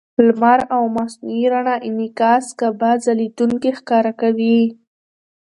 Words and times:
د 0.15 0.17
لمر 0.27 0.59
او 0.75 0.83
مصنوعي 0.95 1.43
رڼا 1.53 1.75
انعکاس 1.87 2.45
کعبه 2.59 2.91
ځلېدونکې 3.03 3.71
ښکاره 3.79 4.13
کوي. 4.21 4.59